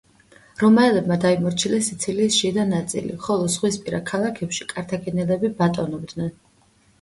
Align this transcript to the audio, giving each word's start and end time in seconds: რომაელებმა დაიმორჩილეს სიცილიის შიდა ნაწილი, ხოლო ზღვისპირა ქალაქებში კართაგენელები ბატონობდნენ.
რომაელებმა 0.59 1.17
დაიმორჩილეს 1.25 1.89
სიცილიის 1.91 2.37
შიდა 2.37 2.65
ნაწილი, 2.69 3.19
ხოლო 3.27 3.51
ზღვისპირა 3.57 4.01
ქალაქებში 4.13 4.69
კართაგენელები 4.73 5.53
ბატონობდნენ. 5.61 6.35